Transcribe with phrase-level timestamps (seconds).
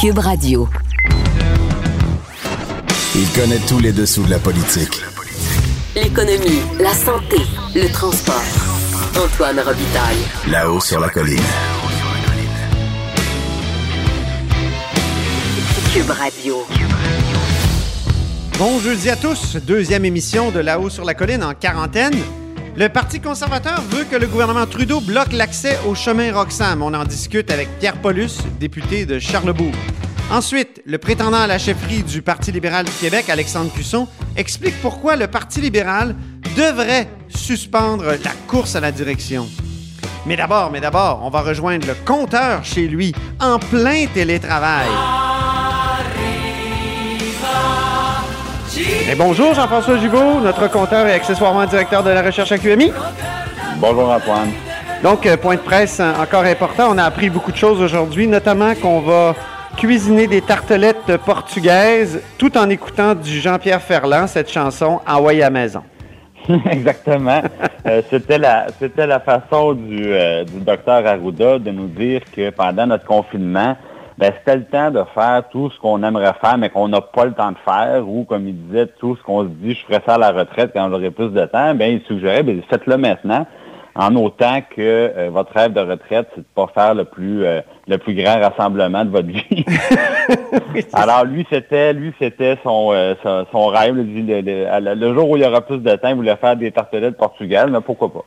[0.00, 0.68] Cube Radio.
[3.14, 5.02] Il connaît tous les dessous de la politique.
[5.94, 7.36] L'économie, la santé,
[7.74, 8.42] le transport.
[9.16, 10.24] Antoine Robitaille.
[10.48, 11.38] Là-haut sur la colline.
[15.92, 16.64] Cube Radio.
[18.58, 22.14] Bon jeudi à tous, deuxième émission de Là-haut sur la colline en quarantaine.
[22.76, 26.82] Le Parti conservateur veut que le gouvernement Trudeau bloque l'accès au chemin Roxham.
[26.82, 29.74] On en discute avec Pierre Paulus, député de Charlebourg.
[30.30, 35.16] Ensuite, le prétendant à la chefferie du Parti libéral du Québec, Alexandre Cusson, explique pourquoi
[35.16, 36.14] le Parti libéral
[36.56, 39.48] devrait suspendre la course à la direction.
[40.24, 44.88] Mais d'abord, mais d'abord, on va rejoindre le compteur chez lui, en plein télétravail.
[49.10, 52.92] Et bonjour Jean-François Gibault, notre compteur et accessoirement directeur de la recherche à QMI.
[53.78, 54.50] Bonjour Antoine.
[55.02, 56.90] Donc, euh, point de presse euh, encore important.
[56.92, 59.34] On a appris beaucoup de choses aujourd'hui, notamment qu'on va
[59.76, 65.82] cuisiner des tartelettes portugaises tout en écoutant du Jean-Pierre Ferland, cette chanson Envoyée à maison.
[66.70, 67.42] Exactement.
[67.86, 72.50] Euh, c'était la c'était la façon du, euh, du docteur Arruda de nous dire que
[72.50, 73.76] pendant notre confinement,
[74.20, 77.24] ben, c'était le temps de faire tout ce qu'on aimerait faire, mais qu'on n'a pas
[77.24, 80.02] le temps de faire, ou comme il disait, tout ce qu'on se dit, je ferais
[80.06, 83.46] ça à la retraite quand j'aurai plus de temps, ben, il suggérait, ben, faites-le maintenant,
[83.94, 87.62] en autant que euh, votre rêve de retraite, c'est de pas faire le plus euh,
[87.88, 89.64] le plus grand rassemblement de votre vie.
[90.92, 93.94] Alors lui, c'était lui, c'était son, euh, son, son rêve.
[93.94, 96.70] Le, le, le, jour où il y aura plus de temps, il voulait faire des
[96.70, 98.24] tartelettes portugaises, mais pourquoi pas?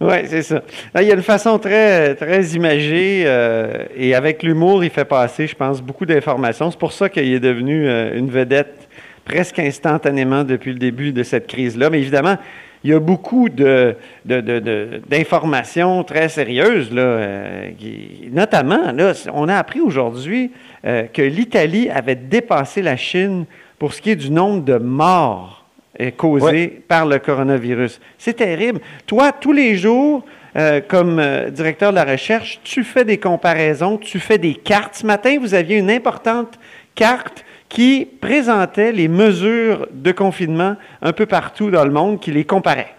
[0.00, 0.62] Oui, c'est ça.
[1.00, 5.46] Il y a une façon très, très imagée euh, et avec l'humour, il fait passer,
[5.46, 6.70] je pense, beaucoup d'informations.
[6.70, 8.88] C'est pour ça qu'il est devenu euh, une vedette
[9.24, 11.88] presque instantanément depuis le début de cette crise-là.
[11.88, 12.36] Mais évidemment,
[12.84, 17.70] il y a beaucoup de, de, de, d'informations très sérieuses, là, euh,
[18.30, 20.52] notamment, là, on a appris aujourd'hui
[20.84, 23.44] que l'Italie avait dépassé la Chine
[23.80, 25.65] pour ce qui est du nombre de morts
[26.00, 26.82] euh, causés ouais.
[26.88, 28.00] par le coronavirus.
[28.18, 28.80] C'est terrible.
[29.06, 30.24] Toi, tous les jours,
[30.56, 34.96] euh, comme directeur de la recherche, tu fais des comparaisons, tu fais des cartes.
[34.96, 36.58] Ce matin, vous aviez une importante
[36.94, 42.44] carte qui présentait les mesures de confinement un peu partout dans le monde, qui les
[42.44, 42.95] comparait.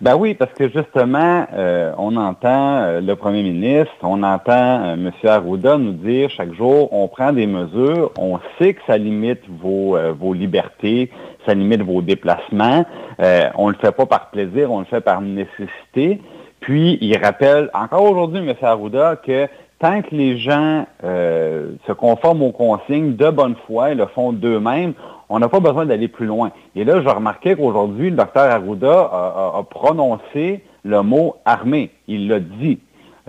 [0.00, 4.52] Ben oui, parce que justement, euh, on entend euh, le premier ministre, on entend
[4.84, 5.10] euh, M.
[5.24, 9.96] Arruda nous dire chaque jour, on prend des mesures, on sait que ça limite vos,
[9.96, 11.10] euh, vos libertés,
[11.44, 12.86] ça limite vos déplacements,
[13.20, 16.20] euh, on ne le fait pas par plaisir, on le fait par nécessité.
[16.60, 18.54] Puis, il rappelle encore aujourd'hui, M.
[18.62, 19.48] Arruda, que
[19.80, 24.92] tant que les gens se conforment aux consignes de bonne foi et le font d'eux-mêmes,
[25.28, 26.50] on n'a pas besoin d'aller plus loin.
[26.74, 31.90] Et là, je remarquais qu'aujourd'hui, le docteur Arruda a, a, a, prononcé le mot armée.
[32.06, 32.78] Il l'a dit.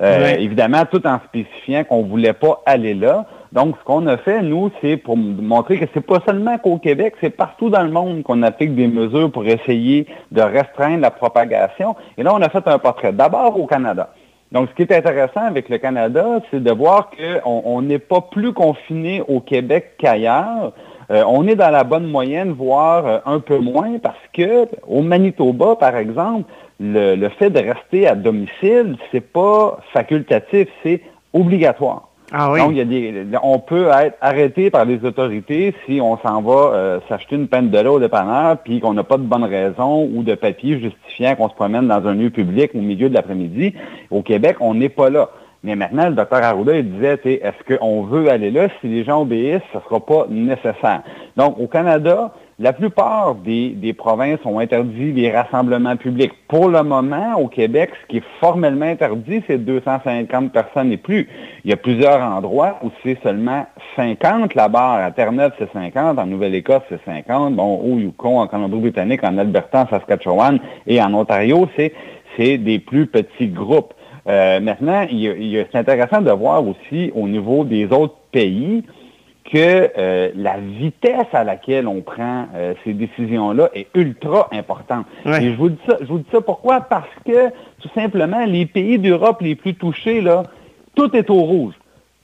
[0.02, 0.44] Euh, oui.
[0.44, 3.26] Évidemment, tout en spécifiant qu'on ne voulait pas aller là.
[3.52, 7.16] Donc, ce qu'on a fait, nous, c'est pour montrer que c'est pas seulement qu'au Québec,
[7.20, 11.96] c'est partout dans le monde qu'on applique des mesures pour essayer de restreindre la propagation.
[12.18, 13.12] Et là, on a fait un portrait.
[13.12, 14.14] D'abord au Canada.
[14.52, 18.54] Donc, ce qui est intéressant avec le Canada, c'est de voir qu'on n'est pas plus
[18.54, 20.74] confiné au Québec qu'ailleurs.
[21.12, 25.02] Euh, on est dans la bonne moyenne, voire euh, un peu moins, parce que au
[25.02, 26.44] Manitoba, par exemple,
[26.80, 31.02] le, le fait de rester à domicile, c'est pas facultatif, c'est
[31.34, 32.10] obligatoire.
[32.32, 32.60] Ah oui.
[32.60, 36.42] Donc, il y a des, on peut être arrêté par les autorités si on s'en
[36.42, 39.46] va euh, s'acheter une peine de l'eau au dépanneur, puis qu'on n'a pas de bonne
[39.46, 43.16] raison ou de papier justifiant qu'on se promène dans un lieu public au milieu de
[43.16, 43.74] l'après-midi.
[44.12, 45.30] Au Québec, on n'est pas là.
[45.62, 48.70] Mais maintenant, le docteur Arruda, il disait, est-ce qu'on veut aller là?
[48.80, 51.02] Si les gens obéissent, ce ne sera pas nécessaire.
[51.36, 56.32] Donc, au Canada, la plupart des, des, provinces ont interdit les rassemblements publics.
[56.48, 61.28] Pour le moment, au Québec, ce qui est formellement interdit, c'est 250 personnes et plus.
[61.66, 63.66] Il y a plusieurs endroits où c'est seulement
[63.98, 64.56] 50.
[64.56, 66.20] La barre à Terre-Neuve, c'est 50.
[66.20, 67.56] En Nouvelle-Écosse, c'est 50.
[67.56, 73.08] Bon, au Yukon, en Colombie-Britannique, en Alberta, en Saskatchewan et en Ontario, c'est des plus
[73.08, 73.94] petits groupes.
[74.30, 78.84] Euh, maintenant, il, il, c'est intéressant de voir aussi au niveau des autres pays
[79.52, 85.08] que euh, la vitesse à laquelle on prend euh, ces décisions-là est ultra importante.
[85.26, 85.44] Ouais.
[85.44, 86.82] Et je vous dis ça, je vous dis ça pourquoi?
[86.82, 87.50] Parce que
[87.82, 90.44] tout simplement, les pays d'Europe les plus touchés, là,
[90.96, 91.74] tout est au rouge.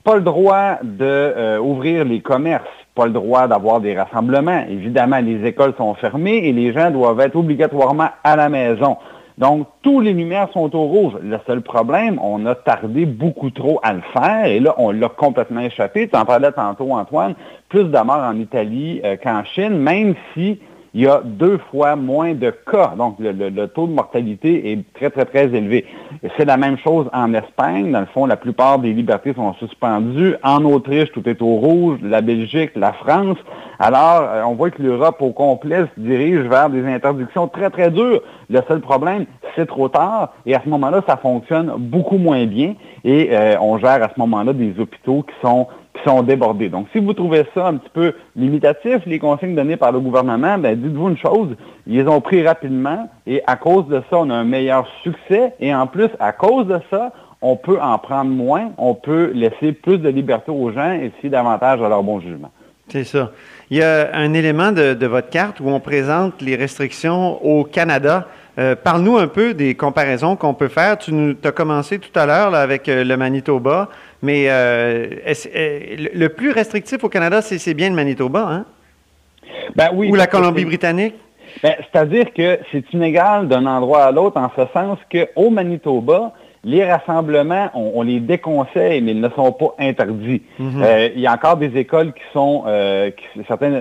[0.04, 2.64] Pas le droit d'ouvrir les commerces,
[2.94, 4.64] pas le droit d'avoir des rassemblements.
[4.70, 8.98] Évidemment, les écoles sont fermées et les gens doivent être obligatoirement à la maison.
[9.38, 11.14] Donc, tous les lumières sont au rouge.
[11.22, 15.10] Le seul problème, on a tardé beaucoup trop à le faire et là, on l'a
[15.10, 16.08] complètement échappé.
[16.08, 17.36] Tu en parlais tantôt, Antoine,
[17.68, 20.60] plus de morts en Italie euh, qu'en Chine, même si
[20.96, 22.94] il y a deux fois moins de cas.
[22.98, 25.86] Donc, le, taux de mortalité est très, très, très élevé.
[26.38, 27.92] C'est la même chose en Espagne.
[27.92, 30.36] Dans le fond, la plupart des libertés sont suspendues.
[30.42, 32.00] En Autriche, tout est au rouge.
[32.02, 33.38] La Belgique, la France.
[33.78, 37.92] Alors, euh, on voit que l'Europe au complet se dirige vers des interdictions très, très
[37.92, 38.22] dures.
[38.50, 39.26] Le seul problème,
[39.58, 40.34] c'est trop tard.
[40.46, 42.76] Et à ce moment-là, ça fonctionne beaucoup moins bien.
[43.04, 45.68] Et euh, on gère à ce moment-là des hôpitaux qui sont
[46.04, 46.70] sont débordés.
[46.70, 50.58] Donc, si vous trouvez ça un petit peu limitatif, les consignes données par le gouvernement,
[50.58, 51.56] ben, dites-vous une chose,
[51.88, 55.54] ils les ont pris rapidement et à cause de ça, on a un meilleur succès
[55.60, 57.12] et en plus, à cause de ça,
[57.42, 61.30] on peut en prendre moins, on peut laisser plus de liberté aux gens et si
[61.30, 62.52] davantage à leur bon jugement.
[62.88, 63.32] C'est ça.
[63.70, 68.28] Il y a un élément de, votre carte où on présente les restrictions au Canada.
[68.58, 70.98] Euh, parle-nous un peu des comparaisons qu'on peut faire.
[70.98, 73.90] Tu nous, as commencé tout à l'heure avec euh, le Manitoba,
[74.22, 75.08] mais euh,
[76.14, 78.66] le plus restrictif au Canada, c'est bien le Manitoba, hein?
[79.76, 80.10] Ben oui.
[80.10, 81.16] Ou la Colombie-Britannique?
[81.62, 86.34] Ben, C'est-à-dire que c'est inégal d'un endroit à l'autre en ce sens qu'au Manitoba,
[86.66, 90.42] les rassemblements, on, les déconseille, mais ils ne sont pas interdits.
[90.58, 90.82] Mhm.
[90.84, 93.12] Euh, il y a encore des écoles qui sont, euh,
[93.48, 93.72] certains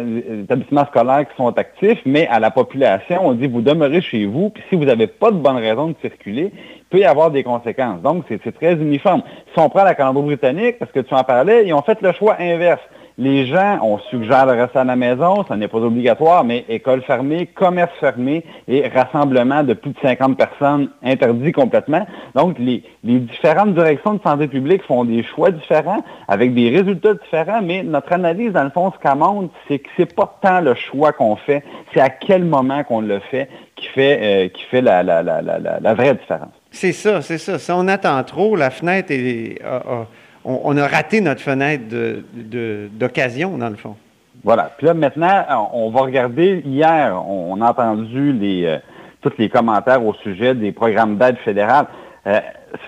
[0.43, 4.51] établissements scolaires qui sont actifs, mais à la population, on dit vous demeurez chez vous,
[4.51, 7.43] puis si vous n'avez pas de bonne raison de circuler, il peut y avoir des
[7.43, 8.03] conséquences.
[8.03, 9.23] Donc, c'est très uniforme.
[9.55, 12.37] Si on prend la Colombie-Britannique, parce que tu en parlais, ils ont fait le choix
[12.39, 12.83] inverse.
[13.17, 17.01] Les gens, on suggère de rester à la maison, ça n'est pas obligatoire, mais école
[17.03, 22.05] fermée, commerce fermé et rassemblement de plus de 50 personnes interdit complètement.
[22.35, 27.63] Donc, les, différentes directions de santé publique font des choix différents avec des résultats différents,
[27.63, 30.75] mais notre analyse, dans le fond, ce qu'elle montre, c'est que c'est pas tant le
[30.75, 31.63] choix qu'on fait,
[31.93, 36.15] c'est à quel moment qu'on le fait qui fait, euh, qui fait la, la, vraie
[36.15, 36.51] différence.
[36.73, 37.61] C'est ça, c'est ça.
[37.61, 39.61] Si on attend trop, la fenêtre est
[40.45, 41.85] on, a raté notre fenêtre
[42.99, 43.97] d'occasion, dans le fond.
[44.43, 44.71] Voilà.
[44.77, 46.63] Puis là, maintenant, on va regarder.
[46.67, 48.79] Hier, on, a entendu euh,
[49.23, 51.87] tous les commentaires au sujet des programmes d'aide fédérale.
[52.27, 52.41] Euh,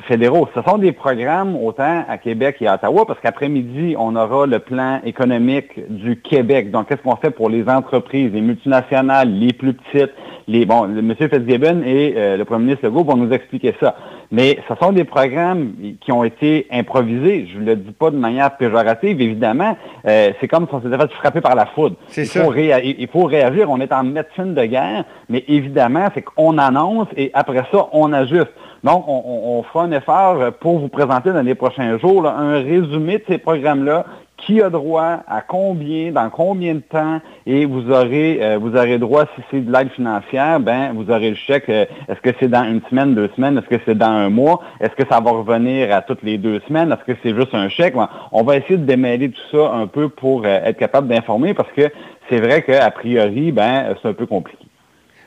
[0.08, 0.48] fédéraux.
[0.54, 4.58] Ce sont des programmes autant à Québec et à Ottawa, parce qu'après-midi, on aura le
[4.58, 6.70] plan économique du Québec.
[6.70, 10.12] Donc, qu'est-ce qu'on fait pour les entreprises, les multinationales, les plus petites,
[10.48, 11.14] les bon, M.
[11.18, 13.96] Fitzgibbon et euh, le premier ministre Legault vont nous expliquer ça.
[14.30, 17.48] Mais ce sont des programmes qui ont été improvisés.
[17.52, 19.76] Je ne le dis pas de manière péjorative, évidemment.
[20.06, 21.96] Euh, c'est comme si on s'était fait frapper par la foudre.
[22.16, 23.70] il Faut il faut réagir.
[23.70, 28.12] On est en médecine de guerre, mais évidemment, c'est qu'on annonce et après ça, on
[28.12, 28.52] ajuste.
[28.84, 33.24] Donc, on, fera un effort pour vous présenter dans les prochains jours un résumé de
[33.26, 34.06] ces programmes-là
[34.36, 38.98] qui a droit à combien, dans combien de temps, et vous aurez, euh, vous aurez
[38.98, 41.68] droit, si c'est de l'aide financière, ben vous aurez le chèque.
[41.68, 44.62] Euh, est-ce que c'est dans une semaine, deux semaines, est-ce que c'est dans un mois,
[44.80, 47.68] est-ce que ça va revenir à toutes les deux semaines, est-ce que c'est juste un
[47.68, 47.94] chèque?
[48.32, 51.70] On va essayer de démêler tout ça un peu pour euh, être capable d'informer parce
[51.72, 51.90] que
[52.28, 54.64] c'est vrai qu'a priori, ben c'est un peu compliqué.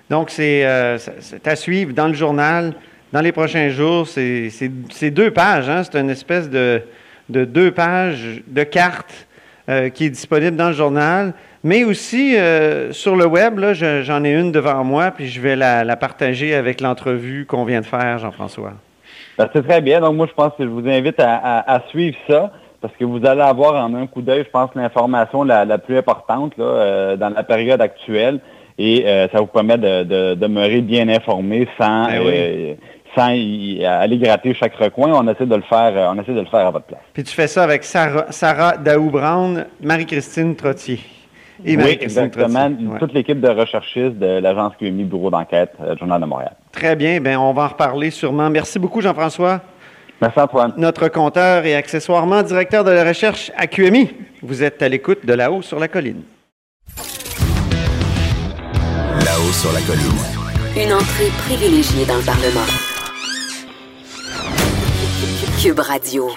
[0.09, 2.73] Donc, c'est à suivre dans le journal
[3.11, 4.07] dans les prochains jours.
[4.07, 5.83] C'est deux pages, hein?
[5.83, 6.81] c'est une espèce de
[7.29, 9.27] de deux pages de cartes
[9.69, 11.33] euh, qui est disponible dans le journal,
[11.63, 13.59] mais aussi euh, sur le web.
[13.73, 17.85] J'en ai une devant moi, puis je vais la, partager avec l'entrevue qu'on vient de
[17.85, 18.73] faire, Jean-François.
[19.37, 20.01] Ben, c'est très bien.
[20.01, 23.41] Donc, moi, je pense que je vous invite à, suivre ça parce que vous allez
[23.41, 27.81] avoir en un coup d'œil, je pense, l'information la, plus importante euh, dans la période
[27.81, 28.39] actuelle
[28.81, 32.77] et ça vous permet de, demeurer bien informé sans, ben
[33.15, 35.11] sans aller gratter chaque recoin.
[35.13, 37.01] On essaie de le faire, euh, on essaie de le faire à votre place.
[37.13, 40.99] Puis tu fais ça avec Sarah, Sarah Daou-Brown, Marie-Christine Trottier.
[41.65, 42.71] Et oui, exactement.
[42.99, 46.53] Toute l'équipe de recherchistes de l'agence QMI Bureau d'enquête euh, Journal de Montréal.
[46.71, 47.19] Très bien.
[47.19, 48.49] Bien, on va en reparler sûrement.
[48.49, 49.61] Merci beaucoup, Jean-François.
[50.21, 50.73] Merci, Antoine.
[50.77, 54.09] Notre compteur et accessoirement directeur de la recherche à QMI.
[54.41, 56.23] Vous êtes à l'écoute de là-haut sur la colline.
[59.25, 60.39] Là-haut sur la colline.
[60.77, 62.88] Une entrée privilégiée dans le Parlement.
[65.61, 66.29] Cube Radio.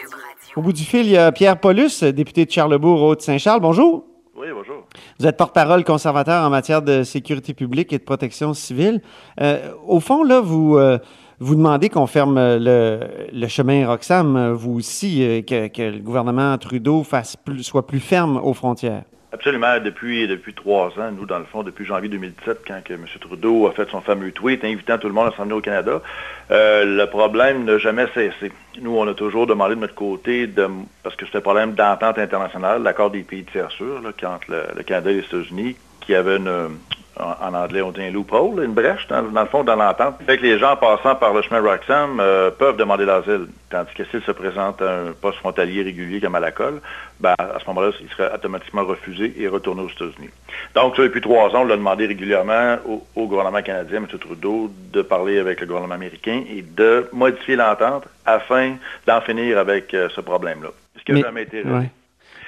[0.57, 3.61] Au bout du fil, il y a Pierre Paulus, député de Charlebourg, Haute-Saint-Charles.
[3.61, 4.05] Bonjour.
[4.37, 4.85] Oui, bonjour.
[5.21, 9.01] Vous êtes porte-parole conservateur en matière de sécurité publique et de protection civile.
[9.41, 10.99] Euh, au fond, là, vous, euh,
[11.39, 17.37] vous demandez qu'on ferme le, chemin Roxham, vous aussi, euh, que, le gouvernement Trudeau fasse
[17.37, 19.05] plus, soit plus ferme aux frontières.
[19.33, 19.81] Absolument.
[19.81, 23.07] Depuis, trois ans, nous, dans le fond, depuis janvier 2017, quand M.
[23.19, 26.03] Trudeau a fait son fameux tweet invitant tout le monde à s'emmener au Canada,
[26.51, 28.53] euh, le problème n'a jamais cessé.
[28.81, 30.69] Nous, on a toujours demandé de notre côté, de,
[31.03, 34.47] parce que c'était un problème d'entente internationale, l'accord des pays tiers sûrs, entre
[34.77, 36.79] le Canada et les États-Unis, qui avait une,
[37.19, 40.17] en, anglais, on dit un loophole, une brèche, dans, le fond, dans l'entente.
[40.27, 43.47] Fait que les gens passant par le chemin Roxham euh, peuvent demander l'asile.
[43.71, 46.81] Tandis que s'ils se présentent à un poste frontalier régulier comme à la colle,
[47.21, 50.31] ben, à ce moment-là, ils seraient automatiquement refusés et retournés aux États-Unis.
[50.75, 54.07] Donc, depuis trois ans, on l'a demandé régulièrement au, gouvernement canadien, M.
[54.07, 59.93] Trudeau, de parler avec le gouvernement américain et de modifier l'entente afin d'en finir avec
[59.95, 60.69] euh, ce problème-là.
[60.99, 61.63] Ce qui n'a jamais été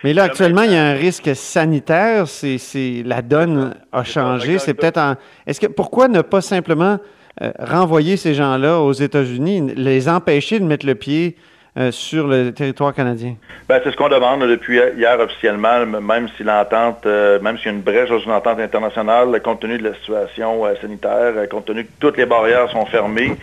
[0.05, 2.29] mais là, actuellement, il y a un risque sanitaire.
[2.29, 2.59] C'est,
[3.07, 4.59] la donne a changé.
[4.59, 5.15] C'est peut-être en.
[5.47, 6.99] Est-ce que pourquoi ne pas simplement
[7.41, 11.37] euh, renvoyer ces gens-là aux États-Unis, les empêcher de mettre le pied
[11.77, 13.35] euh, sur le territoire canadien?
[13.69, 17.69] Ben, c'est ce qu'on demande depuis hier officiellement, même si l'entente, euh, même s'il y
[17.71, 21.65] a une brèche dans une entente internationale, compte tenu de la situation euh, sanitaire, compte
[21.65, 23.37] tenu que toutes les barrières sont fermées,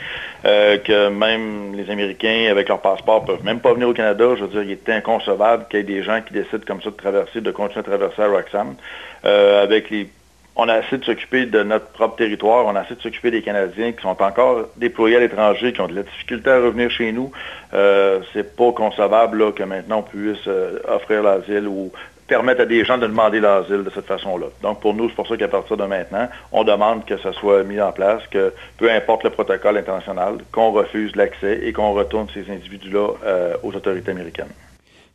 [0.43, 4.23] que même les Américains, avec leur passeport, peuvent même pas venir au Canada.
[4.37, 6.89] Je veux dire, il est inconcevable qu'il y ait des gens qui décident comme ça
[6.89, 8.75] de traverser, de continuer à traverser à Roxham,
[9.23, 10.07] avec les
[10.55, 13.41] on a assez de s'occuper de notre propre territoire, on a assez de s'occuper des
[13.41, 17.11] Canadiens qui sont encore déployés à l'étranger, qui ont de la difficulté à revenir chez
[17.11, 17.31] nous.
[17.73, 21.91] Euh, c'est pas concevable que maintenant on puisse euh, offrir l'asile ou
[22.27, 24.47] permettre à des gens de demander l'asile de cette façon-là.
[24.61, 27.63] Donc pour nous, c'est pour ça qu'à partir de maintenant, on demande que ça soit
[27.63, 32.27] mis en place, que peu importe le protocole international, qu'on refuse l'accès et qu'on retourne
[32.33, 34.51] ces individus-là euh, aux autorités américaines.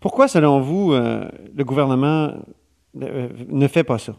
[0.01, 2.33] Pourquoi, selon vous, le gouvernement
[2.95, 4.13] ne fait pas ça?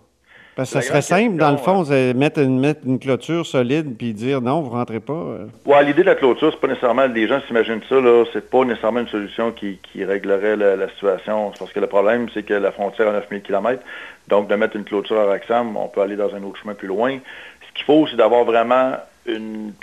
[0.58, 3.96] Parce que ça serait simple, dans le fond, c'est mettre une, mettre une clôture solide
[3.96, 5.14] puis dire non, vous rentrez pas.
[5.14, 5.46] Euh.
[5.68, 8.66] Ouais, l'idée de la clôture, c'est pas nécessairement, les gens s'imaginent ça, là, c'est pas
[8.66, 11.52] nécessairement une solution qui, réglerait la, situation.
[11.60, 13.84] Parce que le problème, c'est que la frontière a 9000 km.
[14.30, 16.88] Donc, de mettre une clôture à Roxham, on peut aller dans un autre chemin plus
[16.88, 17.20] loin.
[17.68, 18.94] Ce qu'il faut, c'est d'avoir vraiment
[19.28, 19.74] une,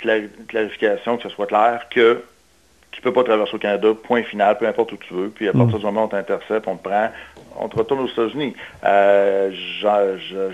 [0.49, 2.21] clarification, que ce soit clair, que
[2.91, 5.29] tu peux pas traverser au Canada, point final, peu importe où tu veux.
[5.29, 5.79] Puis à partir mm.
[5.79, 7.11] du moment où on t'intercepte, on te prend,
[7.57, 8.53] on te retourne aux États-Unis.
[8.83, 9.51] Euh,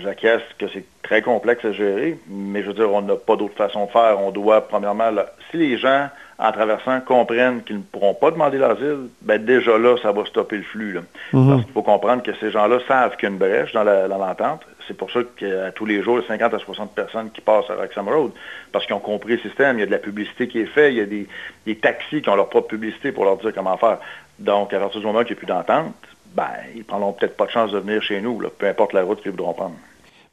[0.02, 3.54] J'acquiesce que c'est très complexe à gérer, mais je veux dire, on n'a pas d'autre
[3.54, 4.18] façon de faire.
[4.20, 5.10] On doit, premièrement,
[5.50, 9.96] si les gens, en traversant, comprennent qu'ils ne pourront pas demander l'asile, ben déjà là,
[10.00, 10.98] ça va stopper le flux.
[11.32, 11.48] Mm-hmm.
[11.48, 14.62] Parce qu'il faut comprendre que ces gens-là savent qu'il y a une brèche dans l'entente.
[14.88, 17.40] C'est pour ça qu'à tous les jours, il y a 50 à 60 personnes qui
[17.40, 18.32] passent à Roxham Road,
[18.72, 19.78] parce qu'ils ont compris le système.
[19.78, 22.28] Il y a de la publicité qui est faite, il y a des, taxis qui
[22.28, 23.98] ont leur propre publicité pour leur dire comment faire.
[24.38, 25.94] Donc, à partir du moment qu'il n'y a plus d'entente,
[26.34, 29.20] ben, ils prendront peut-être pas de chance de venir chez nous, peu importe la route
[29.22, 29.74] qu'ils voudront prendre.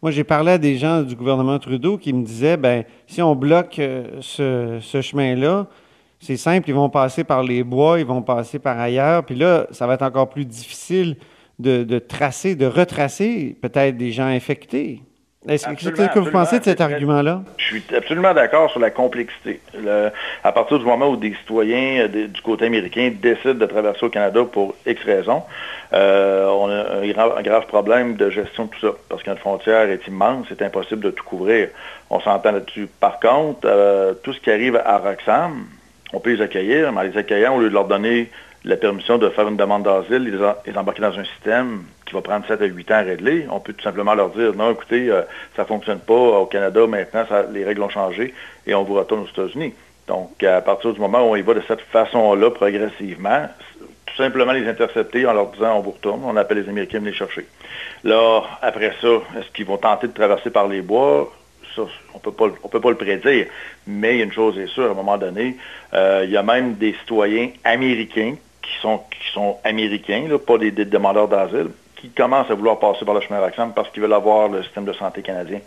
[0.01, 3.35] Moi, j'ai parlé à des gens du gouvernement Trudeau qui me disaient, ben, si on
[3.35, 5.67] bloque euh, ce, chemin-là,
[6.19, 9.67] c'est simple, ils vont passer par les bois, ils vont passer par ailleurs, puis là,
[9.71, 11.17] ça va être encore plus difficile
[11.59, 15.01] de tracer, de retracer peut-être des gens infectés.
[15.47, 17.41] Est-ce que, vous pensez de cet argument-là?
[17.57, 19.61] Je suis absolument d'accord sur la complexité.
[20.43, 24.09] à partir du moment où des citoyens euh, du côté américain décident de traverser au
[24.09, 25.43] Canada pour X raisons,
[25.93, 30.05] euh, on a un grave, problème de gestion de tout ça, parce qu'une frontière est
[30.07, 31.69] immense, c'est impossible de tout couvrir.
[32.09, 32.89] On s'entend là-dessus.
[32.99, 35.67] Par contre, euh, tout ce qui arrive à Roxham,
[36.11, 38.29] on peut les accueillir, mais en les accueillant, au lieu de leur donner
[38.65, 42.45] la permission de faire une demande d'asile, les, embarquer dans un système qui va prendre
[42.47, 43.45] 7 à 8 ans à régler.
[43.49, 45.21] On peut tout simplement leur dire, non, écoutez, euh,
[45.55, 48.33] ça ne fonctionne pas au Canada, maintenant, les règles ont changé
[48.65, 49.73] et on vous retourne aux États-Unis.
[50.07, 53.47] Donc, à partir du moment où on y va de cette façon-là, progressivement,
[54.07, 57.05] tout simplement les intercepter en leur disant, on vous retourne, on appelle les Américains de
[57.05, 57.45] les chercher.
[58.03, 61.31] Là, après ça, est-ce qu'ils vont tenter de traverser par les bois?
[62.13, 63.45] On peut pas, on peut pas le prédire.
[63.87, 65.55] Mais une chose est sûre, à un moment donné,
[65.93, 68.35] euh, il y a même des citoyens américains
[68.69, 73.13] qui sont, qui sont américains, pas des, demandeurs d'asile, qui commencent à vouloir passer par
[73.13, 75.59] le chemin Roxham parce qu'ils veulent avoir le système de santé canadien.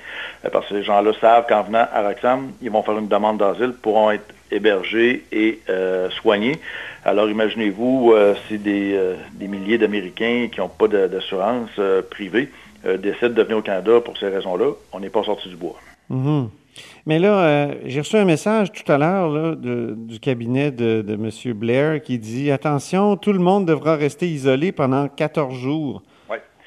[0.44, 3.38] Euh, parce que ces gens-là savent qu'en venant à Roxham, ils vont faire une demande
[3.38, 6.58] d'asile, pourront être hébergés et euh, soignés.
[7.04, 8.98] Alors imaginez-vous, euh, si des,
[9.40, 11.70] milliers d'Américains qui n'ont pas d'assurance
[12.10, 12.48] privée
[12.84, 15.76] décident de venir au Canada pour ces raisons-là, on n'est pas sorti du bois.
[16.10, 16.48] Mm-hmm.
[17.04, 21.52] Mais là, j'ai reçu un message tout à l'heure du cabinet de, de, M.
[21.54, 26.02] Blair qui dit Attention, tout le monde devra rester isolé pendant 14 jours.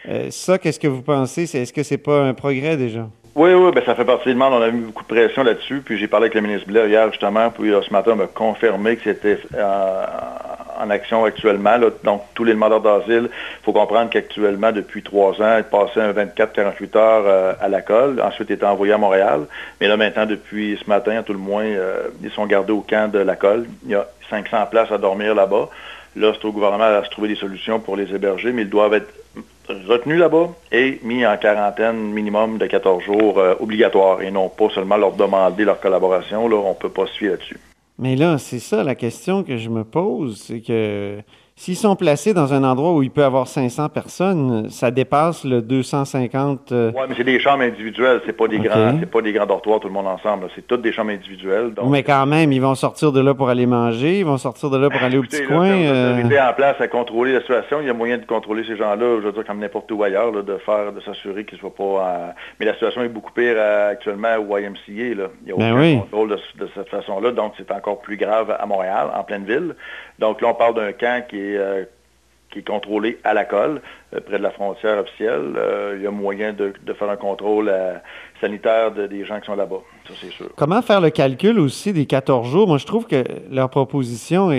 [0.07, 1.43] Euh, ça, qu'est-ce que vous pensez?
[1.43, 3.07] Est-ce que c'est pas un progrès déjà?
[3.35, 4.53] Oui, oui, ben, ça fait partie du demande.
[4.53, 5.81] On a mis beaucoup de pression là-dessus.
[5.83, 8.95] Puis j'ai parlé avec le ministre Blair hier, justement, puis ce matin, on m'a confirmé
[8.95, 10.05] que c'était euh,
[10.79, 11.75] en action actuellement.
[12.05, 16.13] Donc, tous les demandeurs d'asile, il faut comprendre qu'actuellement, depuis trois ans, ils passaient un
[16.13, 18.21] 24-48 heures euh, à la colle.
[18.21, 19.47] Ensuite, ils étaient envoyés à Montréal.
[19.81, 22.85] Mais là, maintenant, depuis ce matin, à tout le moins, euh, ils sont gardés au
[22.88, 23.65] camp de la colle.
[23.83, 25.67] Il y a 500 places à dormir là-bas.
[26.15, 28.93] Là, c'est au gouvernement à se trouver des solutions pour les héberger, mais ils doivent
[28.93, 29.12] être
[29.88, 34.69] retenus là-bas et mis en quarantaine minimum de 14 jours euh, obligatoire et non pas
[34.69, 36.48] seulement leur demander leur collaboration.
[36.48, 37.60] Là, on ne peut pas suivre là-dessus.
[37.98, 41.19] Mais là, c'est ça la question que je me pose, c'est que
[41.57, 45.45] S'ils sont placés dans un endroit où il peut y avoir 500 personnes, ça dépasse
[45.45, 46.74] le 250.
[46.74, 49.45] Euh, oui, mais c'est des chambres individuelles, c'est pas des grands, c'est pas des grands
[49.45, 50.47] dortoirs tout le monde ensemble.
[50.53, 51.71] C'est toutes des chambres individuelles.
[51.85, 54.77] Mais quand même, ils vont sortir de là pour aller manger, ils vont sortir de
[54.77, 55.69] là pour aller au petit coin.
[55.69, 56.21] Euh...
[56.21, 59.27] en place à contrôler la situation, il y a moyen de contrôler ces gens-là, je
[59.27, 62.33] veux dire comme n'importe où ailleurs, de faire, de s'assurer qu'ils ne soient pas.
[62.59, 65.15] Mais la situation est beaucoup pire euh, actuellement au YMCA.
[65.15, 65.29] Là.
[65.45, 68.53] Il n'y a ben aucun contrôle de, de cette façon-là, donc c'est encore plus grave
[68.59, 69.74] à Montréal, en pleine ville.
[70.19, 71.85] Donc là, on parle d'un camp qui est, euh,
[72.51, 73.81] qui est contrôlé à la colle,
[74.13, 75.53] euh, près de la frontière officielle.
[75.57, 77.71] Euh, il y a moyen de, faire un contrôle
[78.39, 80.49] sanitaire des gens qui sont là-bas, ça c'est sûr.
[80.55, 82.67] Comment faire le calcul aussi des 14 jours?
[82.67, 84.49] Moi, je trouve que leur proposition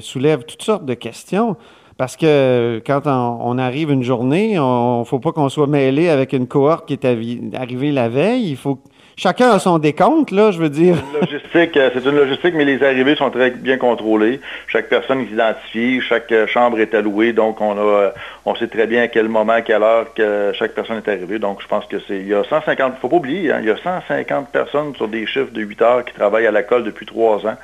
[0.00, 1.56] soulève toutes sortes de questions.
[1.96, 6.32] Parce que quand on, arrive une journée, il ne faut pas qu'on soit mêlé avec
[6.32, 8.50] une cohorte qui est arrivée la veille.
[8.50, 8.80] Il faut
[9.16, 10.96] chacun a son décompte, là, je veux dire.
[11.20, 14.40] logistique, euh, c'est une logistique, mais les arrivées sont très bien contrôlées.
[14.68, 18.10] Chaque personne est identifiée, chaque euh, chambre est allouée, donc on a, euh,
[18.44, 21.38] on sait très bien à quel moment, à quelle heure que chaque personne est arrivée.
[21.38, 23.70] Donc je pense que c'est, il y a 150, faut pas oublier, hein, il y
[23.70, 27.06] a 150 personnes sur des chiffres de 8 heures qui travaillent à la colle depuis
[27.06, 27.56] trois ans,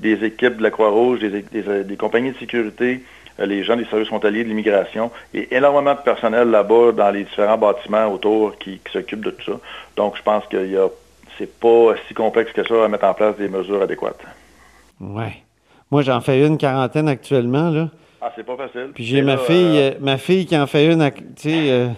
[0.00, 3.00] des équipes de la Croix-Rouge, des compagnies de sécurité,
[3.38, 7.58] les gens des services frontaliers de l'immigration et énormément de personnel là-bas dans les différents
[7.58, 9.60] bâtiments autour qui, s'occupent de tout ça.
[9.96, 10.88] Donc, je pense que y a,
[11.38, 14.24] c'est pas si complexe que ça à mettre en place des mesures adéquates.
[15.00, 15.42] Ouais.
[15.90, 17.88] Moi, j'en fais une quarantaine actuellement, là.
[18.20, 18.90] Ah, c'est pas facile.
[18.94, 21.88] Puis j'ai ma fille, euh, ma fille qui en fait une, tu sais, euh,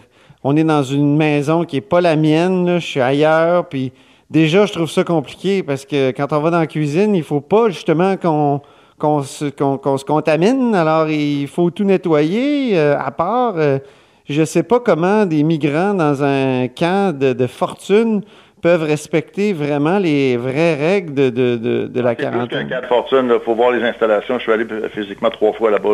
[0.42, 3.92] on est dans une maison qui est pas la mienne, là, je suis ailleurs, puis
[4.28, 7.40] déjà, je trouve ça compliqué parce que quand on va dans la cuisine, il faut
[7.40, 8.60] pas justement qu'on
[8.98, 10.74] qu'on se, se, contamine.
[10.74, 12.78] Alors, il faut tout nettoyer.
[12.78, 13.78] Euh, à part, euh,
[14.28, 18.22] je ne sais pas comment des migrants dans un camp de, fortune
[18.60, 22.66] peuvent respecter vraiment les vraies règles de, de, de, la quarantaine.
[22.66, 24.38] Plus camp de fortune, il faut voir les installations.
[24.38, 25.90] Je suis allé physiquement trois fois là-bas.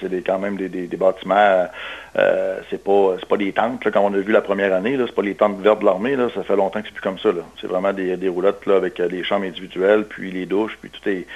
[0.00, 1.68] C'est quand même des, des, bâtiments
[2.16, 4.96] euh, c'est pas c'est pas des tentes là, comme on a vu la première année
[4.96, 7.02] là, c'est pas les tentes vertes de l'armée là, ça fait longtemps que c'est plus
[7.02, 7.30] comme ça.
[7.60, 11.08] C'est vraiment des, des roulottes là avec des chambres individuelles, puis les douches, puis tout
[11.08, 11.26] est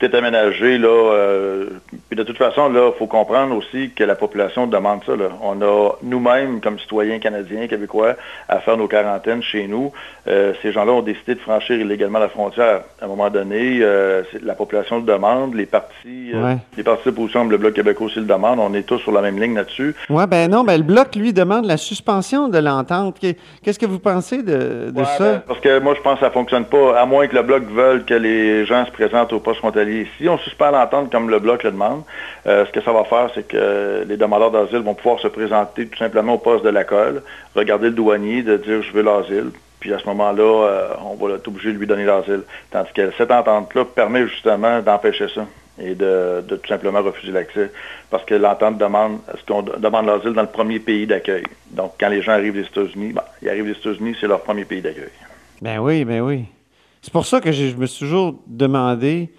[0.00, 0.78] tout aménagé.
[0.78, 1.66] Là, euh,
[2.08, 5.14] puis de toute façon, là, faut comprendre aussi que la population demande ça.
[5.14, 5.28] Là.
[5.42, 8.16] On a nous-mêmes, comme citoyens canadiens, québécois,
[8.48, 9.92] à faire nos quarantaines chez nous.
[10.26, 12.80] Euh, ces gens-là ont décidé de franchir illégalement la frontière.
[13.00, 16.32] À un moment donné, euh, la population le demande, les partis,
[16.76, 18.58] les partis d'opposition, le Bloc québécois aussi le demande.
[18.58, 19.94] On est tous sur la même ligne là-dessus.
[20.26, 23.16] Ben non, ben le Bloc, lui, demande la suspension de l'entente.
[23.62, 25.32] Qu'est-ce que vous pensez de, ça?
[25.32, 27.64] Ben, parce que moi, je pense que ça fonctionne pas, à moins que le Bloc
[27.64, 31.38] veuille que les gens se présentent au poste frontalier si on suspend l'entente comme le
[31.38, 32.02] Bloc le demande,
[32.46, 35.86] euh, ce que ça va faire, c'est que les demandeurs d'asile vont pouvoir se présenter
[35.86, 37.22] tout simplement au poste de la colle,
[37.54, 41.34] regarder le douanier, de dire je veux l'asile, puis à ce moment-là, euh, on va
[41.34, 42.42] être obligé de lui donner l'asile.
[42.70, 45.46] Tandis que cette entente-là permet justement d'empêcher ça
[45.82, 47.70] et de, tout simplement refuser l'accès.
[48.10, 51.44] Parce que l'entente demande est-ce qu'on demande l'asile dans le premier pays d'accueil.
[51.70, 54.64] Donc, quand les gens arrivent des États-Unis, ben, ils arrivent des États-Unis, c'est leur premier
[54.64, 55.10] pays d'accueil.
[55.62, 56.44] Ben oui, ben oui.
[57.02, 59.30] C'est pour ça que je me suis toujours demandé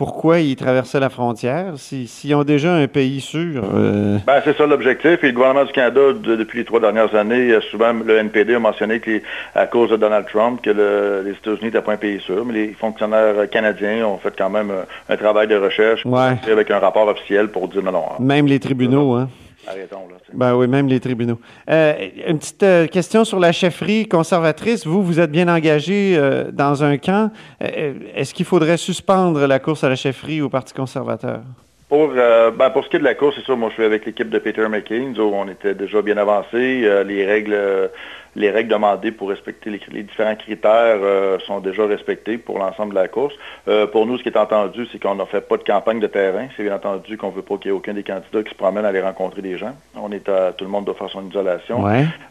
[0.00, 3.62] pourquoi ils traversaient la frontière s'ils ont déjà un pays sûr?
[3.74, 4.16] Euh?
[4.26, 5.22] Ben, c'est ça l'objectif.
[5.22, 9.00] Et le gouvernement du Canada, depuis les trois dernières années, souvent le NPD a mentionné
[9.00, 12.68] qu'à cause de Donald Trump, que les États-Unis n'étaient pas un pays sûr, mais les
[12.72, 14.72] fonctionnaires canadiens ont fait quand même
[15.10, 16.06] un, travail de recherche
[16.50, 18.04] avec un rapport officiel pour dire non, non.
[18.20, 19.28] Même les tribunaux, hein?
[19.66, 20.16] Arrêtons, là.
[20.32, 21.38] Ben oui, même les tribunaux.
[21.68, 21.92] Euh,
[22.26, 24.86] une petite euh, question sur la chefferie conservatrice.
[24.86, 27.30] Vous, vous êtes bien engagé euh, dans un camp.
[27.60, 31.40] Est-ce qu'il faudrait suspendre la course à la chefferie au Parti conservateur?
[31.88, 34.06] Pour, ben, pour ce qui est de la course, c'est ça, moi je suis avec
[34.06, 37.04] l'équipe de Peter où on était déjà bien avancé.
[37.04, 37.90] les règles
[38.36, 43.00] les règles demandées pour respecter les, différents critères euh, sont déjà respectées pour l'ensemble de
[43.00, 43.34] la course.
[43.68, 46.06] Euh, pour nous, ce qui est entendu, c'est qu'on n'a fait pas de campagne de
[46.06, 46.46] terrain.
[46.56, 48.54] C'est bien entendu qu'on ne veut pas qu'il y ait aucun des candidats qui se
[48.54, 49.74] promène à aller rencontrer des gens.
[49.96, 51.84] On est à, tout le monde doit faire son isolation.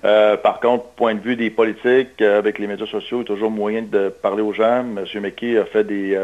[0.05, 3.35] Euh, par contre, point de vue des politiques, avec les médias sociaux, il y a
[3.35, 4.85] toujours moyen de parler aux gens.
[4.95, 5.05] M.
[5.21, 6.17] McKay a fait des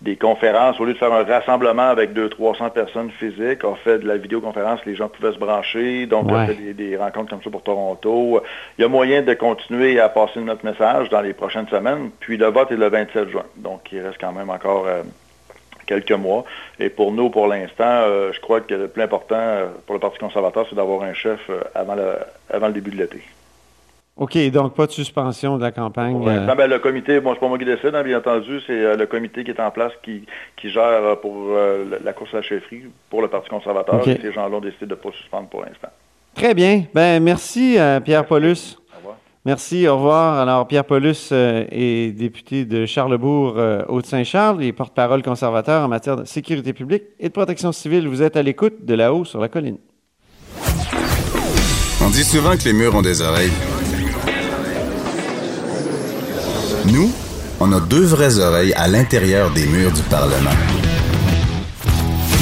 [0.00, 4.06] des conférences, au lieu de faire un rassemblement avec 200-300 personnes physiques, on fait de
[4.06, 7.62] la vidéoconférence, les gens pouvaient se brancher, donc on fait des, rencontres comme ça pour
[7.62, 8.40] Toronto.
[8.78, 12.36] Il y a moyen de continuer à passer notre message dans les prochaines semaines, puis
[12.36, 15.02] le vote est le 27 juin, donc il reste quand même encore euh,
[15.86, 16.44] quelques mois.
[16.78, 20.00] Et pour nous, pour l'instant, euh, je crois que le plus important euh, pour le
[20.00, 22.18] Parti conservateur, c'est d'avoir un chef avant, le,
[22.50, 23.22] avant le début de l'été.
[24.18, 26.20] OK, donc pas de suspension de la campagne.
[26.26, 26.54] Euh.
[26.54, 29.06] Ben, le comité, bon, c'est pas moi qui décide, hein, bien entendu, c'est euh, le
[29.06, 30.24] comité qui est en place qui,
[30.56, 31.50] qui gère euh, pour
[32.02, 34.04] la course à la chefferie pour le Parti conservateur.
[34.04, 35.88] ces gens-là ont décidé de ne pas suspendre pour l'instant.
[36.38, 36.84] Très bien.
[36.94, 38.78] Ben, merci, euh, Pierre Paulus.
[38.92, 39.16] Au revoir.
[39.44, 40.38] Merci, au revoir.
[40.38, 46.16] Alors, Pierre Paulus euh, est député de Charlebourg, euh, Haute-Saint-Charles et porte-parole conservateur en matière
[46.16, 48.06] de sécurité publique et de protection civile.
[48.06, 49.78] Vous êtes à l'écoute de là-haut sur la colline.
[52.00, 53.77] On dit souvent que les murs ont des oreilles.
[56.92, 57.12] Nous,
[57.60, 60.56] on a deux vraies oreilles à l'intérieur des murs du Parlement.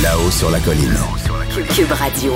[0.03, 0.95] Là-haut sur la colline.
[1.75, 2.35] Cube Radio.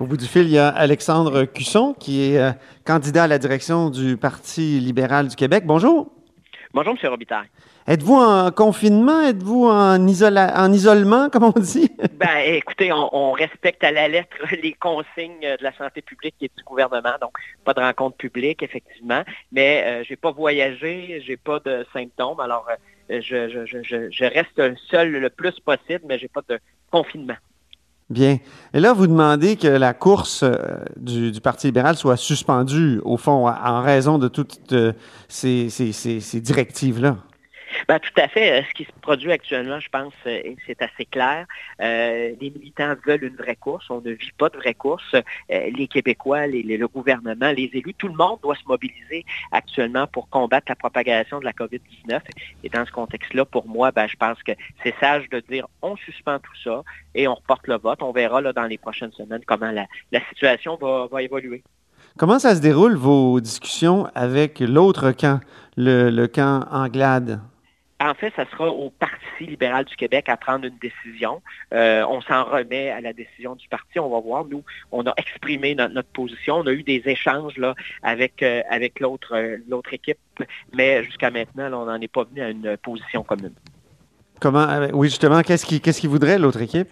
[0.00, 2.50] Au bout du fil, il y a Alexandre Cusson, qui est euh,
[2.84, 5.64] candidat à la direction du Parti libéral du Québec.
[5.66, 6.10] Bonjour.
[6.72, 7.10] Bonjour, M.
[7.10, 7.46] Robitaille.
[7.86, 9.20] Êtes-vous en confinement?
[9.20, 11.90] Êtes-vous en, isola- en isolement, comme on dit?
[12.18, 16.50] Ben, écoutez, on, on respecte à la lettre les consignes de la santé publique et
[16.56, 17.32] du gouvernement, donc
[17.64, 19.22] pas de rencontre publique, effectivement.
[19.52, 22.66] Mais euh, j'ai pas voyagé, j'ai pas de symptômes, alors
[23.10, 26.58] euh, je, je, je, je- reste seul le plus possible, mais j'ai pas de
[26.90, 27.36] confinement.
[28.08, 28.38] Bien.
[28.72, 30.56] Et là, vous demandez que la course euh,
[30.96, 34.92] du, du Parti libéral soit suspendue, au fond, en raison de toutes euh,
[35.28, 37.16] ces, ces- ces- ces directives-là.
[37.88, 38.60] Ben, tout à fait.
[38.60, 41.46] Euh, Ce qui se produit actuellement, je pense, euh, c'est assez clair.
[41.80, 43.88] Euh, les militants veulent une vraie course.
[43.90, 45.14] On ne vit pas de vraie course.
[45.48, 50.66] Les Québécois, le gouvernement, les élus, tout le monde doit se mobiliser actuellement pour combattre
[50.68, 52.20] la propagation de la COVID-19.
[52.62, 55.96] Et dans ce contexte-là, pour moi, ben, je pense que c'est sage de dire on
[55.96, 56.82] suspend tout ça
[57.14, 58.02] et on reporte le vote.
[58.02, 59.86] On verra dans les prochaines semaines comment la,
[60.30, 61.62] situation va, va évoluer.
[62.18, 65.40] Comment ça se déroule, vos discussions avec l'autre camp,
[65.76, 67.40] le, le camp Anglade?
[68.04, 71.40] En fait, ça sera au Parti libéral du Québec à prendre une décision.
[71.72, 73.98] Euh, on s'en remet à la décision du parti.
[73.98, 74.44] On va voir.
[74.44, 74.62] Nous,
[74.92, 76.56] on a exprimé notre, notre position.
[76.56, 80.18] On a eu des échanges là, avec, euh, avec l'autre euh, l'autre équipe,
[80.74, 83.54] mais jusqu'à maintenant, là, on n'en est pas venu à une position commune.
[84.38, 86.88] Comment, oui, justement, qu'est-ce qu'il qu'est-ce voudrait, l'autre équipe?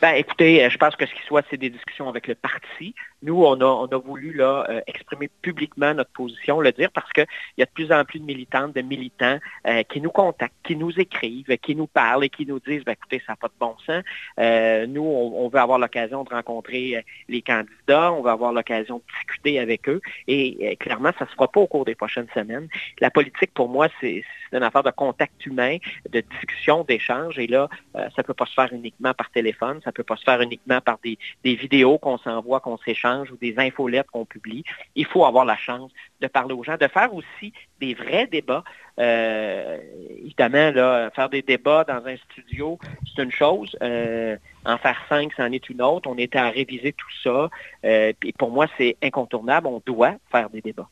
[0.00, 2.94] Ben, écoutez, je pense que ce qui soit, c'est des discussions avec le parti.
[3.24, 7.10] Nous, on a, on a voulu là, euh, exprimer publiquement notre position, le dire, parce
[7.12, 10.54] qu'il y a de plus en plus de militantes, de militants euh, qui nous contactent,
[10.62, 13.48] qui nous écrivent, qui nous parlent et qui nous disent, ben, écoutez, ça n'a pas
[13.48, 14.04] de bon sens.
[14.38, 19.04] Euh, nous, on, veut avoir l'occasion de rencontrer les candidats, on veut avoir l'occasion de
[19.18, 20.02] discuter avec eux.
[20.28, 22.68] Et clairement, ça ne se fera pas au cours des prochaines semaines.
[23.00, 25.78] La politique, pour moi, c'est une affaire de contact humain,
[26.10, 27.38] de discussion, d'échange.
[27.38, 30.16] Et là, ça ne peut pas se faire uniquement par téléphone, ça ne peut pas
[30.16, 34.24] se faire uniquement par des, des vidéos qu'on s'envoie, qu'on s'échange ou des infolettes qu'on
[34.24, 34.64] publie.
[34.94, 38.64] Il faut avoir la chance de parler aux gens, de faire aussi des vrais débats.
[38.98, 39.78] Euh,
[40.24, 42.78] évidemment, là, faire des débats dans un studio,
[43.14, 43.76] c'est une chose.
[43.82, 46.08] Euh, en faire cinq, c'en est une autre.
[46.08, 47.48] On était à réviser tout ça.
[47.84, 49.66] Euh, puis pour moi, c'est incontournable.
[49.66, 50.88] On doit faire des débats.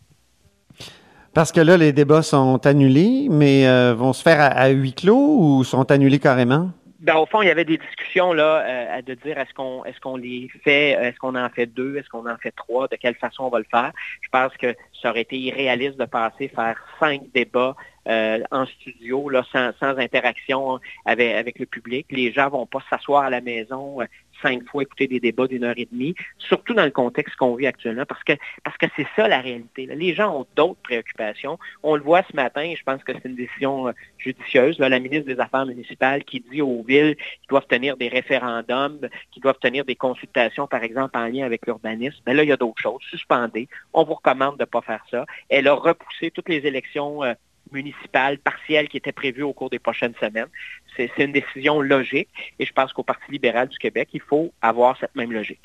[1.34, 5.64] Parce que là, les débats sont annulés, mais vont se faire à huis clos ou
[5.64, 6.70] sont annulés carrément?
[7.02, 10.18] Ben, au fond, il y avait des discussions là, euh, de dire est-ce qu'on est-ce
[10.18, 13.16] les fait, euh, est-ce qu'on en fait deux, est-ce qu'on en fait trois, de quelle
[13.16, 13.90] façon on va le faire.
[14.20, 17.74] Je pense que ça aurait été irréaliste de passer faire cinq débats
[18.06, 22.06] euh, en studio, là, sans, sans interaction avec, avec le public.
[22.10, 23.98] Les gens vont pas s'asseoir à la maison
[24.42, 27.66] cinq fois écouter des débats d'une heure et demie, surtout dans le contexte qu'on vit
[27.66, 28.32] actuellement, parce que
[28.64, 29.86] parce que c'est ça la réalité.
[29.86, 31.58] Les gens ont d'autres préoccupations.
[31.82, 34.78] On le voit ce matin, je pense que c'est une décision euh, judicieuse.
[34.78, 39.00] La ministre des Affaires municipales qui dit aux villes qu'ils doivent tenir des référendums,
[39.30, 42.18] qu'ils doivent tenir des consultations, par exemple, en lien avec l'urbanisme.
[42.26, 43.02] Mais là, il y a d'autres choses.
[43.08, 43.68] Suspendez.
[43.92, 45.24] On vous recommande de ne pas faire ça.
[45.48, 47.34] Elle a repoussé toutes les élections euh,
[47.72, 50.48] municipales partielles qui étaient prévues au cours des prochaines semaines.
[50.96, 52.28] C'est une décision logique
[52.58, 55.62] et je pense qu'au Parti libéral du Québec, il faut avoir cette même logique.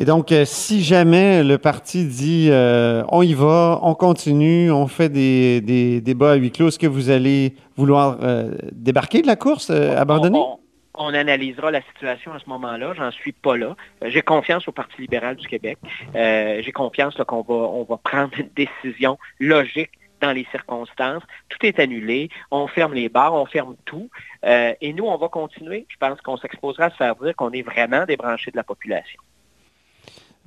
[0.00, 4.86] Et donc, euh, si jamais le parti dit euh, on y va, on continue, on
[4.86, 9.26] fait des, des débats à huis clos, est-ce que vous allez vouloir euh, débarquer de
[9.26, 10.38] la course, euh, abandonner?
[10.38, 10.58] On, on-
[11.00, 12.92] on analysera la situation à ce moment-là.
[12.96, 13.76] J'en suis pas là.
[14.06, 15.78] J'ai confiance au Parti libéral du Québec.
[16.12, 21.22] J'ai confiance qu'on va, on va prendre une décision logique dans les circonstances.
[21.48, 22.28] Tout est annulé.
[22.50, 24.10] On ferme les bars, on ferme tout.
[24.44, 25.86] Euh, et nous, on va continuer.
[25.88, 29.20] Je pense qu'on s'exposera à se faire dire qu'on est vraiment débranché de la population.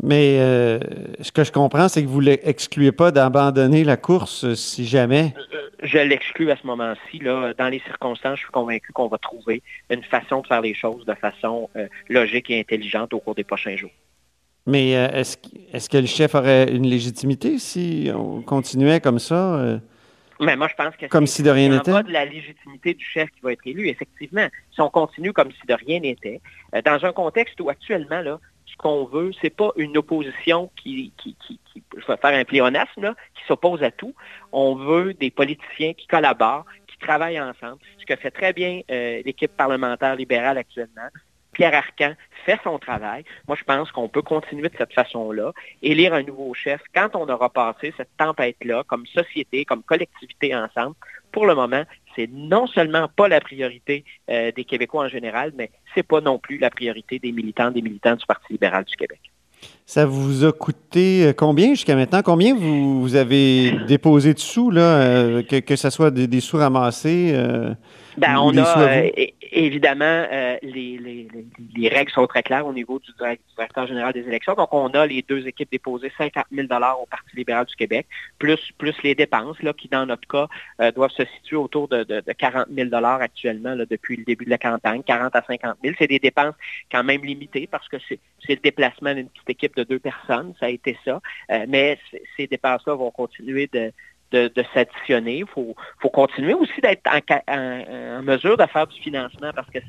[0.03, 0.79] Mais euh,
[1.21, 5.33] ce que je comprends, c'est que vous n'excluez pas d'abandonner la course euh, si jamais.
[5.83, 7.19] Je l'exclus à ce moment-ci.
[7.19, 11.05] Dans les circonstances, je suis convaincu qu'on va trouver une façon de faire les choses
[11.05, 13.91] de façon euh, logique et intelligente au cours des prochains jours.
[14.67, 15.37] Mais euh, est-ce
[15.73, 19.55] est-ce que le chef aurait une légitimité si on continuait comme ça?
[19.55, 19.79] euh?
[20.39, 21.91] Mais moi, je pense que Comme c'est- si de rien n'était?
[21.91, 24.47] bas de la légitimité du chef qui va être élu, effectivement.
[24.73, 26.41] Si on continue comme si de rien n'était,
[26.75, 31.11] euh, dans un contexte où actuellement, là, ce qu'on veut, c'est pas une opposition qui,
[31.17, 34.13] qui, qui, qui- je vais faire un pléonasme, là, qui s'oppose à tout.
[34.51, 38.81] On veut des politiciens qui collaborent, qui travaillent ensemble, ce que fait très bien
[39.25, 41.09] l'équipe parlementaire libérale actuellement.
[41.53, 42.13] Pierre Arcan
[42.45, 43.23] fait son travail.
[43.47, 47.27] Moi, je pense qu'on peut continuer de cette façon-là, élire un nouveau chef quand on
[47.29, 50.95] aura passé cette tempête-là, comme société, comme collectivité ensemble.
[51.31, 51.83] Pour le moment,
[52.15, 56.39] c'est non seulement pas la priorité euh, des Québécois en général, mais c'est pas non
[56.39, 59.19] plus la priorité des militants, des militants du Parti libéral du Québec.
[59.85, 62.21] Ça vous a coûté euh, combien jusqu'à maintenant?
[62.23, 67.33] Combien vous, avez déposé de sous, là, euh, que, ce soit des, sous ramassés?
[68.17, 69.03] Ben, on a,
[69.51, 71.27] évidemment, euh, les,
[71.89, 73.11] règles sont très claires au niveau du,
[73.55, 74.53] directeur général des élections.
[74.53, 78.07] Donc, on a les deux équipes déposées 50 000 au Parti libéral du Québec,
[78.39, 80.47] plus, plus les dépenses, là, qui, dans notre cas,
[80.81, 82.03] euh, doivent se situer autour de,
[82.37, 85.95] 40 000 actuellement depuis le début de la campagne, 40 à 50 000.
[85.97, 86.55] C'est des dépenses
[86.91, 90.67] quand même limitées parce que c'est le déplacement d'une petite équipe de deux personnes, ça
[90.67, 91.21] a été ça.
[91.51, 91.97] Euh, mais
[92.37, 93.91] ces dépenses-là vont continuer de
[94.31, 95.39] de, s'additionner.
[95.39, 95.75] Il faut,
[96.11, 97.07] continuer aussi d'être
[97.47, 99.79] en, mesure de faire du financement parce que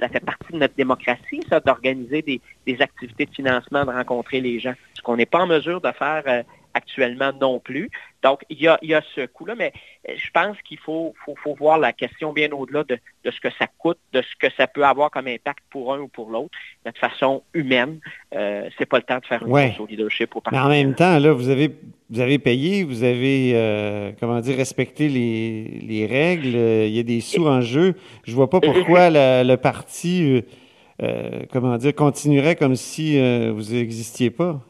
[0.00, 4.58] ça fait partie de notre démocratie, ça, d'organiser des, activités de financement, de rencontrer les
[4.58, 4.74] gens.
[4.94, 6.42] Ce qu'on n'est pas en mesure de faire euh,
[6.76, 7.90] actuellement non plus.
[8.22, 8.78] Donc, il y a,
[9.14, 9.72] ce coût-là, mais
[10.08, 11.14] euh, je pense qu'il faut,
[11.58, 14.84] voir la question bien au-delà de, ce que ça coûte, de ce que ça peut
[14.84, 16.50] avoir comme impact pour un ou pour l'autre,
[16.84, 17.98] de façon humaine.
[18.34, 19.76] Euh, c'est pas le temps de faire une ouais.
[19.78, 20.34] au leadership.
[20.36, 21.70] Au mais en même temps, là, vous avez,
[22.10, 27.20] vous avez payé, vous avez, euh, comment dire, respecté les, règles, il y a des
[27.20, 27.94] sous en jeu.
[28.24, 30.44] Je vois pas pourquoi le parti,
[31.52, 33.18] comment dire, continuerait comme si
[33.50, 34.60] vous n'existiez pas.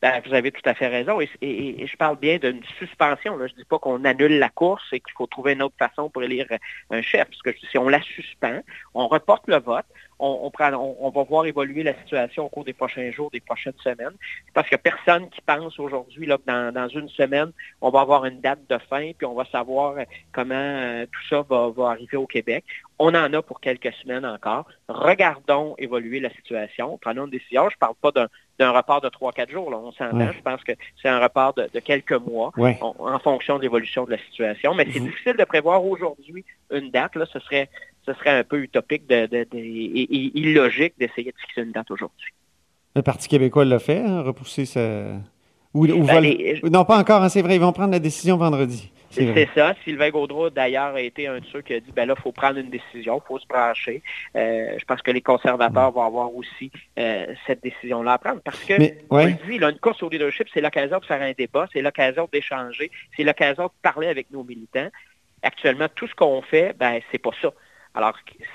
[0.00, 1.20] Ben, vous avez tout à fait raison.
[1.20, 3.36] Et, je parle bien d'une suspension.
[3.38, 6.10] Je ne dis pas qu'on annule la course et qu'il faut trouver une autre façon
[6.10, 6.46] pour élire
[6.90, 7.28] un chef.
[7.28, 8.60] Parce que si on la suspend,
[8.94, 9.86] on reporte le vote,
[10.22, 14.14] on, va voir évoluer la situation au cours des prochains jours, des prochaines semaines.
[14.54, 18.24] Parce qu'il n'y a personne qui pense aujourd'hui que dans, une semaine, on va avoir
[18.24, 19.96] une date de fin, puis on va savoir
[20.32, 22.64] comment euh, tout ça va, arriver au Québec.
[22.98, 24.66] On en a pour quelques semaines encore.
[24.88, 26.98] Regardons évoluer la situation.
[26.98, 27.68] Prenons une décision.
[27.68, 28.28] Je ne parle pas d'un
[28.70, 29.70] report de 3-4 jours.
[29.70, 29.78] Là.
[29.78, 30.32] On s'entend.
[30.32, 34.18] Je pense que c'est un report de, quelques mois en fonction de l'évolution de la
[34.18, 34.74] situation.
[34.74, 37.16] Mais c'est difficile de prévoir aujourd'hui une date.
[37.16, 37.26] Là.
[37.32, 37.68] Ce serait
[38.04, 42.32] ce serait un peu utopique de, et, illogique d'essayer de fixer une date aujourd'hui.
[42.94, 45.06] Le Parti québécois l'a fait, hein, repousser sa...
[45.74, 48.92] Ou, ben, Non, pas encore, hein, c'est vrai, ils vont prendre la décision vendredi.
[49.12, 49.74] C'est ça.
[49.84, 52.32] Sylvain Gaudreau, d'ailleurs, a été un de ceux qui a dit, ben là, il faut
[52.32, 54.02] prendre une décision, il faut se brancher.
[54.36, 58.40] Euh, je pense que les conservateurs vont avoir aussi euh, cette décision-là à prendre.
[58.42, 58.74] Parce que,
[59.10, 62.28] on le dit, une course au leadership, c'est l'occasion de faire un débat, c'est l'occasion
[62.32, 64.88] d'échanger, c'est l'occasion de parler avec nos militants.
[65.42, 67.52] Actuellement, tout ce qu'on fait, ben, c'est pas ça.
[67.94, 68.14] Alors,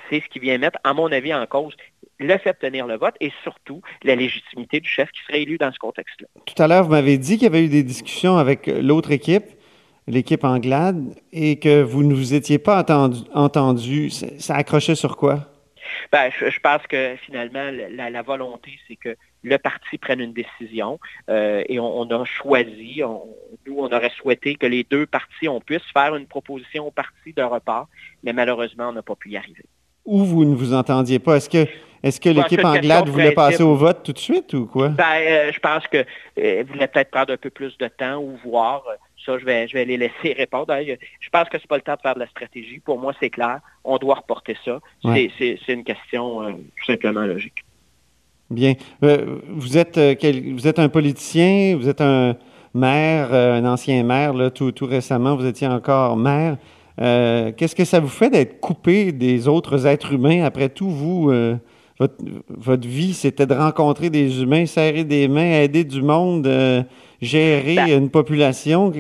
[0.10, 1.76] c'est ce qui vient mettre, à mon avis, en cause
[2.20, 5.58] le fait de tenir le vote et surtout la légitimité du chef qui serait élu
[5.58, 6.28] dans ce contexte-là.
[6.46, 9.46] Tout à l'heure, vous m'avez dit qu'il y avait eu des discussions avec l'autre équipe,
[10.08, 13.20] l'équipe Anglade, et que vous ne vous étiez pas entendu.
[13.34, 14.10] entendu.
[14.10, 15.48] Ça accrochait sur quoi?
[16.12, 21.64] Ben, je, pense que finalement, la, volonté, c'est que le parti prenne une décision euh,
[21.68, 23.02] et on, a choisi,
[23.66, 27.34] nous, on aurait souhaité que les deux partis, on puisse faire une proposition au parti
[27.36, 27.88] de report,
[28.24, 29.64] mais malheureusement, on n'a pas pu y arriver.
[30.06, 31.38] Ou vous ne vous entendiez pas?
[31.38, 31.68] Est-ce que,
[32.04, 34.90] est que l'équipe Anglade voulait passer au vote tout de suite ou quoi?
[34.90, 36.06] Ben, euh, je pense qu'elle
[36.40, 38.84] euh, voulait peut-être prendre un peu plus de temps ou voir
[39.38, 40.74] je vais, je vais les laisser répondre.
[40.80, 42.80] Je pense que ce n'est pas le temps de faire de la stratégie.
[42.80, 43.60] Pour moi, c'est clair.
[43.84, 44.80] On doit reporter ça.
[45.04, 47.64] C'est une question euh, tout simplement logique.
[48.50, 48.76] Bien.
[49.04, 50.16] Euh, vous, êtes, euh,
[50.54, 52.38] vous êtes un politicien, vous êtes un
[52.74, 56.58] maire, un ancien maire, là, tout, tout récemment, vous étiez encore maire.
[56.98, 60.44] Qu'est-ce que ça vous fait d'être coupé des autres êtres humains?
[60.44, 61.32] Après tout, vous,
[62.00, 62.16] votre,
[62.50, 66.48] votre, vie, c'était de rencontrer des humains, serrer des mains, aider du monde
[67.22, 68.92] gérer ben, une population.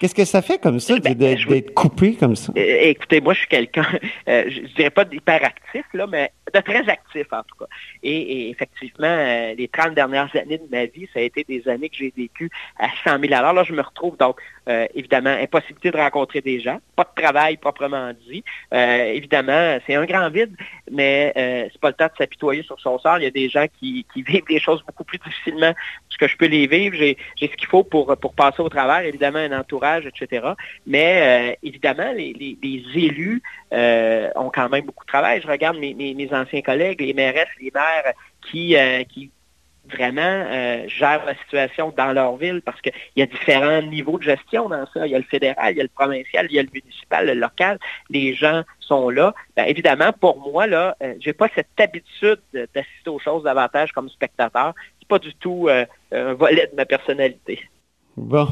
[0.00, 2.52] Qu'est-ce que ça fait comme ça ben, d'être coupé comme ça?
[2.56, 3.86] Écoutez, moi, je suis quelqu'un,
[4.28, 7.66] euh, je, ne dirais pas d'hyperactif, là, mais de très actif en tout cas.
[8.02, 11.88] Et, effectivement, euh, les 30 dernières années de ma vie, ça a été des années
[11.88, 15.90] que j'ai vécu à 100 000 Alors Là, je me retrouve donc, euh, évidemment, impossibilité
[15.90, 18.42] de rencontrer des gens, pas de travail proprement dit.
[18.72, 20.56] évidemment, c'est un grand vide,
[20.90, 21.32] mais
[21.72, 23.18] c'est pas le temps de s'apitoyer sur son sort.
[23.18, 25.74] Il y a des gens qui, vivent des choses beaucoup plus difficilement
[26.20, 26.94] que je peux les vivre.
[26.94, 27.16] J'ai
[27.60, 30.48] qu'il faut pour, pour passer au travers, évidemment, un entourage, etc.
[30.86, 32.56] Mais euh, évidemment, les,
[32.94, 33.42] élus
[33.72, 35.40] euh, ont quand même beaucoup de travail.
[35.42, 38.12] Je regarde mes, mes, anciens collègues, les maires, les maires
[38.50, 39.30] qui, euh, qui
[39.88, 44.68] vraiment gèrent la situation dans leur ville parce qu'il y a différents niveaux de gestion
[44.68, 45.06] dans ça.
[45.06, 47.26] Il y a le fédéral, il y a le provincial, il y a le municipal,
[47.26, 47.78] le local.
[48.08, 49.34] Les gens sont là.
[49.56, 54.74] Ben, évidemment, pour moi, là, j'ai pas cette habitude d'assister aux choses davantage comme spectateur
[55.10, 57.60] pas du tout euh, un volet de ma personnalité.
[58.16, 58.48] Bon.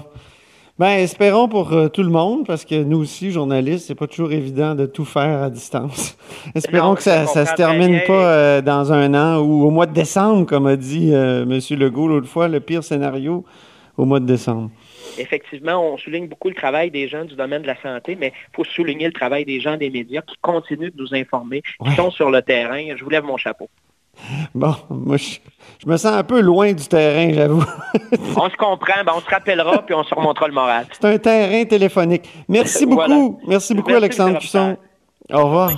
[0.79, 4.31] Ben, espérons pour euh, tout le monde, parce que nous aussi, journalistes, c'est pas toujours
[4.31, 6.17] évident de tout faire à distance.
[6.55, 9.87] espérons Non, que ça, ça se termine pas euh, dans un an ou au mois
[9.87, 11.59] de décembre, comme a dit euh, M.
[11.79, 13.45] Legault l'autre fois, le pire scénario
[13.97, 14.71] au mois de décembre.
[15.19, 18.55] Effectivement, on souligne beaucoup le travail des gens du domaine de la santé, mais il
[18.55, 21.97] faut souligner le travail des gens des médias qui continuent de nous informer, qui Ouais.
[21.97, 22.95] sont sur le terrain.
[22.97, 23.69] Je vous lève mon chapeau.
[24.54, 25.38] Bon, moi, je,
[25.85, 27.64] je me sens un peu loin du terrain, j'avoue.
[28.37, 30.87] On se comprend, ben, on se rappellera, puis on se remontera le moral.
[30.92, 32.28] C'est un terrain téléphonique.
[32.48, 32.96] Merci beaucoup.
[33.07, 33.28] Voilà.
[33.46, 34.38] Merci beaucoup, Merci, Alexandre.
[34.38, 34.76] Cusson.
[35.33, 35.72] Au revoir.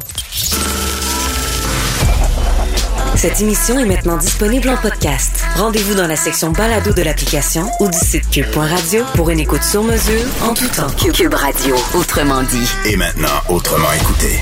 [3.17, 5.45] Cette émission est maintenant disponible en podcast.
[5.57, 9.83] Rendez-vous dans la section balado de l'application ou du site cube.radio pour une écoute sur
[9.83, 10.89] mesure en tout temps.
[11.13, 12.71] Cube Radio, autrement dit.
[12.87, 14.41] Et maintenant, autrement écouté.